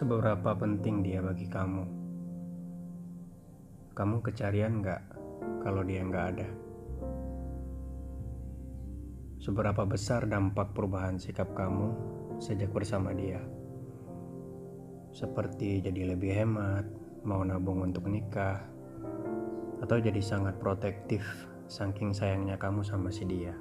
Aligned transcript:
Seberapa 0.00 0.56
penting 0.56 1.04
dia 1.04 1.20
bagi 1.20 1.44
kamu? 1.44 1.84
Kamu 3.92 4.24
kecarian 4.24 4.80
nggak 4.80 5.02
kalau 5.60 5.84
dia 5.84 6.00
nggak 6.00 6.26
ada? 6.32 6.48
Seberapa 9.44 9.84
besar 9.84 10.24
dampak 10.24 10.72
perubahan 10.72 11.20
sikap 11.20 11.52
kamu 11.52 11.92
sejak 12.40 12.72
bersama 12.72 13.12
dia? 13.12 13.44
Seperti 15.12 15.84
jadi 15.84 16.16
lebih 16.16 16.32
hemat, 16.32 16.88
mau 17.20 17.44
nabung 17.44 17.84
untuk 17.84 18.08
nikah, 18.08 18.56
atau 19.84 20.00
jadi 20.00 20.24
sangat 20.24 20.56
protektif 20.56 21.28
saking 21.68 22.16
sayangnya 22.16 22.56
kamu 22.56 22.80
sama 22.80 23.12
si 23.12 23.28
dia. 23.28 23.52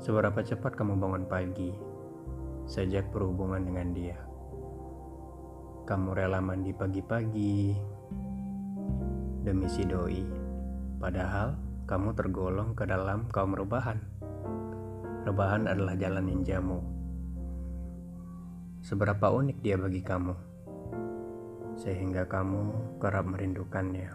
Seberapa 0.00 0.40
cepat 0.40 0.72
kamu 0.72 0.96
bangun 0.96 1.28
pagi 1.28 1.93
sejak 2.64 3.12
berhubungan 3.12 3.60
dengan 3.60 3.92
dia? 3.92 4.18
Kamu 5.84 6.16
rela 6.16 6.40
mandi 6.40 6.72
pagi-pagi 6.72 7.76
demi 9.44 9.68
si 9.68 9.84
doi, 9.84 10.24
padahal 10.96 11.60
kamu 11.84 12.16
tergolong 12.16 12.72
ke 12.72 12.88
dalam 12.88 13.28
kaum 13.28 13.52
rebahan. 13.52 14.00
Rebahan 15.28 15.68
adalah 15.68 15.92
jalan 16.00 16.24
ninjamu. 16.24 16.80
Seberapa 18.80 19.28
unik 19.32 19.60
dia 19.60 19.76
bagi 19.76 20.00
kamu, 20.00 20.36
sehingga 21.76 22.24
kamu 22.28 22.96
kerap 23.00 23.28
merindukannya, 23.28 24.08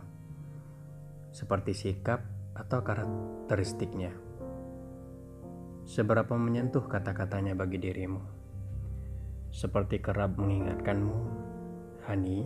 seperti 1.30 1.78
sikap 1.78 2.26
atau 2.58 2.82
karakteristiknya. 2.82 4.29
Seberapa 5.90 6.38
menyentuh 6.38 6.86
kata-katanya 6.86 7.58
bagi 7.58 7.82
dirimu? 7.82 8.22
Seperti 9.50 9.98
kerap 9.98 10.38
mengingatkanmu, 10.38 11.18
Hani, 12.06 12.46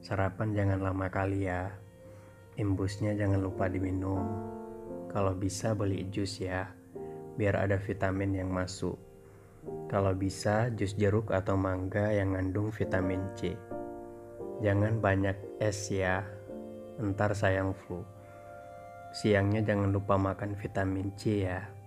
sarapan 0.00 0.56
jangan 0.56 0.80
lama 0.80 1.12
kali 1.12 1.52
ya. 1.52 1.68
Imbusnya 2.56 3.12
jangan 3.12 3.44
lupa 3.44 3.68
diminum. 3.68 4.24
Kalau 5.12 5.36
bisa 5.36 5.76
beli 5.76 6.08
jus 6.08 6.40
ya, 6.40 6.72
biar 7.36 7.60
ada 7.60 7.76
vitamin 7.76 8.40
yang 8.40 8.48
masuk. 8.48 8.96
Kalau 9.92 10.16
bisa 10.16 10.72
jus 10.72 10.96
jeruk 10.96 11.28
atau 11.28 11.60
mangga 11.60 12.08
yang 12.08 12.32
ngandung 12.32 12.72
vitamin 12.72 13.20
C. 13.36 13.52
Jangan 14.64 14.96
banyak 14.96 15.60
es 15.60 15.92
ya, 15.92 16.24
ntar 16.96 17.36
sayang 17.36 17.76
flu. 17.84 18.00
Siangnya 19.12 19.60
jangan 19.60 19.92
lupa 19.92 20.16
makan 20.16 20.56
vitamin 20.56 21.12
C 21.20 21.44
ya. 21.44 21.81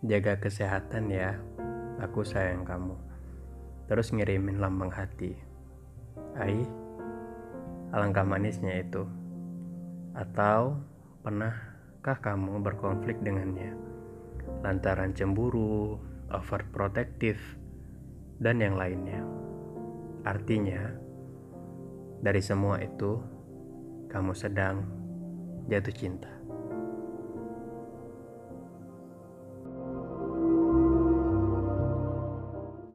Jaga 0.00 0.40
kesehatan 0.40 1.12
ya, 1.12 1.36
aku 2.00 2.24
sayang 2.24 2.64
kamu. 2.64 2.96
Terus 3.84 4.16
ngirimin 4.16 4.56
lambang 4.56 4.88
hati. 4.88 5.36
Ai, 6.40 6.64
alangkah 7.92 8.24
manisnya 8.24 8.80
itu. 8.80 9.04
Atau 10.16 10.80
pernahkah 11.20 12.16
kamu 12.16 12.64
berkonflik 12.64 13.20
dengannya? 13.20 13.76
Lantaran 14.64 15.12
cemburu, 15.12 16.00
overprotective, 16.32 17.60
dan 18.40 18.64
yang 18.64 18.80
lainnya. 18.80 19.20
Artinya, 20.24 20.96
dari 22.24 22.40
semua 22.40 22.80
itu, 22.80 23.20
kamu 24.08 24.32
sedang 24.32 24.80
jatuh 25.68 25.92
cinta. 25.92 26.39